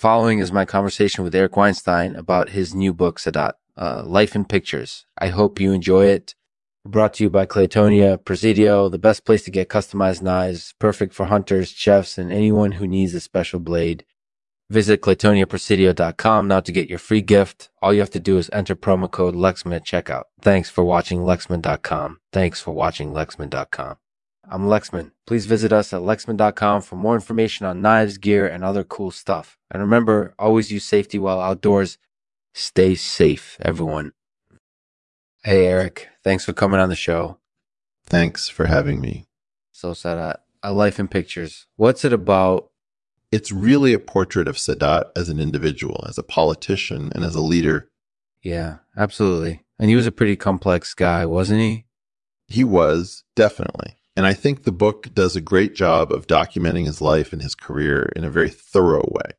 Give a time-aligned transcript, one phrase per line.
[0.00, 4.46] following is my conversation with Eric Weinstein about his new book, Sadat, uh, Life in
[4.46, 5.04] Pictures.
[5.18, 6.34] I hope you enjoy it.
[6.86, 11.26] Brought to you by Claytonia Presidio, the best place to get customized knives, perfect for
[11.26, 14.06] hunters, chefs, and anyone who needs a special blade.
[14.70, 17.68] Visit ClaytoniaPresidio.com now to get your free gift.
[17.82, 20.24] All you have to do is enter promo code Lexman at checkout.
[20.40, 22.20] Thanks for watching Lexman.com.
[22.32, 23.96] Thanks for watching Lexman.com.
[24.48, 25.12] I'm Lexman.
[25.26, 29.58] Please visit us at Lexman.com for more information on knives, gear, and other cool stuff.
[29.70, 31.98] And remember, always use safety while outdoors.
[32.54, 34.12] Stay safe, everyone.
[35.44, 36.08] Hey, Eric.
[36.24, 37.38] Thanks for coming on the show.
[38.04, 39.26] Thanks for having me.
[39.70, 41.66] So, Sadat, A Life in Pictures.
[41.76, 42.70] What's it about?
[43.30, 47.40] It's really a portrait of Sadat as an individual, as a politician, and as a
[47.40, 47.88] leader.
[48.42, 49.62] Yeah, absolutely.
[49.78, 51.84] And he was a pretty complex guy, wasn't he?
[52.48, 53.99] He was, definitely.
[54.16, 57.54] And I think the book does a great job of documenting his life and his
[57.54, 59.32] career in a very thorough way.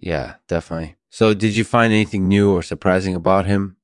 [0.00, 0.96] Yeah, definitely.
[1.10, 3.76] So, did you find anything new or surprising about him?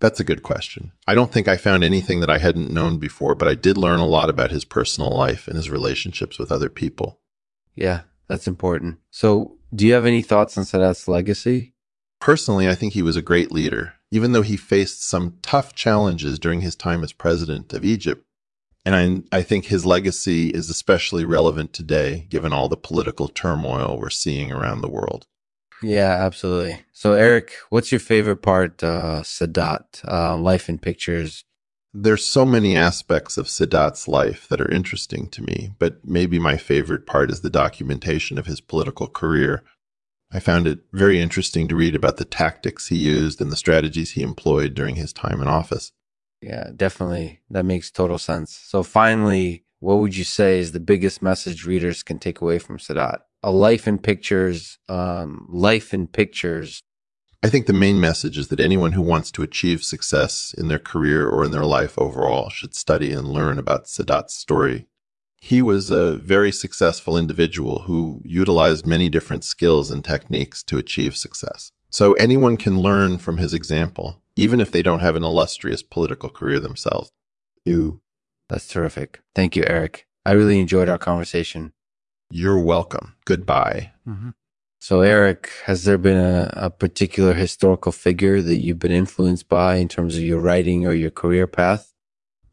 [0.00, 0.92] That's a good question.
[1.06, 4.00] I don't think I found anything that I hadn't known before, but I did learn
[4.00, 7.20] a lot about his personal life and his relationships with other people.
[7.74, 8.98] Yeah, that's important.
[9.10, 11.74] So, do you have any thoughts on Sadat's legacy?
[12.18, 16.38] Personally, I think he was a great leader, even though he faced some tough challenges
[16.38, 18.24] during his time as president of Egypt.
[18.84, 23.98] And I, I think his legacy is especially relevant today, given all the political turmoil
[23.98, 25.26] we're seeing around the world.
[25.82, 26.80] Yeah, absolutely.
[26.92, 31.44] So, Eric, what's your favorite part, uh, Sadat, uh, Life in Pictures?
[31.92, 36.56] There's so many aspects of Sadat's life that are interesting to me, but maybe my
[36.56, 39.64] favorite part is the documentation of his political career.
[40.30, 44.12] I found it very interesting to read about the tactics he used and the strategies
[44.12, 45.90] he employed during his time in office.
[46.42, 47.40] Yeah, definitely.
[47.50, 48.54] That makes total sense.
[48.54, 52.78] So, finally, what would you say is the biggest message readers can take away from
[52.78, 53.18] Sadat?
[53.42, 56.82] A life in pictures, um, life in pictures
[57.42, 60.78] I think the main message is that anyone who wants to achieve success in their
[60.78, 64.86] career or in their life overall should study and learn about Sadat's story.
[65.40, 71.16] He was a very successful individual who utilized many different skills and techniques to achieve
[71.16, 71.72] success.
[71.88, 76.28] So anyone can learn from his example, even if they don't have an illustrious political
[76.28, 77.10] career themselves.
[77.64, 78.00] You.
[78.48, 79.20] That's terrific.
[79.34, 80.06] Thank you, Eric.
[80.24, 81.72] I really enjoyed our conversation.
[82.30, 83.16] You're welcome.
[83.24, 83.92] Goodbye.
[84.06, 84.30] Mm-hmm.
[84.80, 89.76] So, Eric, has there been a, a, particular historical figure that you've been influenced by
[89.76, 91.92] in terms of your writing or your career path?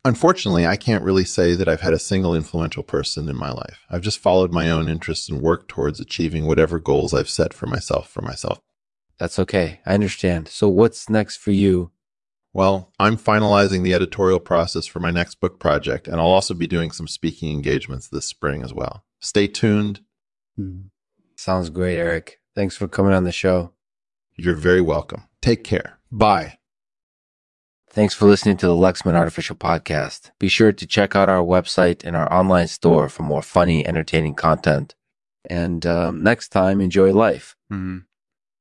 [0.03, 3.79] Unfortunately, I can't really say that I've had a single influential person in my life.
[3.89, 7.65] I've just followed my own interests and worked towards achieving whatever goals I've set for
[7.65, 8.59] myself for myself.
[9.19, 9.81] That's okay.
[9.85, 10.47] I understand.
[10.47, 11.91] So, what's next for you?
[12.53, 16.67] Well, I'm finalizing the editorial process for my next book project, and I'll also be
[16.67, 19.03] doing some speaking engagements this spring as well.
[19.19, 20.01] Stay tuned.
[20.59, 20.87] Mm-hmm.
[21.35, 22.39] Sounds great, Eric.
[22.55, 23.73] Thanks for coming on the show.
[24.35, 25.23] You're very welcome.
[25.41, 25.99] Take care.
[26.11, 26.57] Bye.
[27.89, 30.31] Thanks for listening to the Lexman Artificial Podcast.
[30.39, 34.35] Be sure to check out our website and our online store for more funny, entertaining
[34.35, 34.93] content.
[35.49, 37.55] And um, next time, enjoy life.
[37.71, 37.99] Mm-hmm.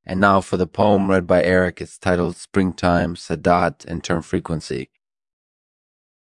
[0.07, 1.81] And now for the poem read by Eric.
[1.81, 4.91] It's titled Springtime, Sadat, and Term Frequency.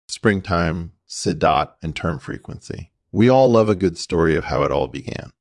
[0.09, 2.93] Springtime, Sadat, and Term Frequency.
[3.11, 5.33] We all love a good story of how it all began.